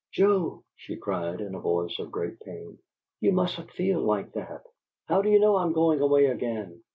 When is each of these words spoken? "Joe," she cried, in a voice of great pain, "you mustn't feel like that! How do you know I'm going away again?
"Joe," 0.11 0.63
she 0.75 0.95
cried, 0.97 1.41
in 1.41 1.53
a 1.53 1.59
voice 1.59 1.99
of 1.99 2.11
great 2.11 2.39
pain, 2.39 2.79
"you 3.19 3.31
mustn't 3.33 3.69
feel 3.69 3.99
like 3.99 4.31
that! 4.31 4.65
How 5.05 5.21
do 5.21 5.29
you 5.29 5.39
know 5.39 5.57
I'm 5.57 5.73
going 5.73 6.01
away 6.01 6.25
again? 6.25 6.81